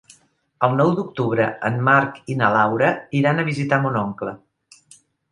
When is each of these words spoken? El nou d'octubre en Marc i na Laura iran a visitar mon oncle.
El 0.67 0.71
nou 0.77 0.87
d'octubre 0.99 1.43
en 1.69 1.75
Marc 1.89 2.17
i 2.35 2.37
na 2.39 2.49
Laura 2.55 2.89
iran 3.19 3.41
a 3.43 3.45
visitar 3.51 3.79
mon 3.83 3.99
oncle. 4.01 4.33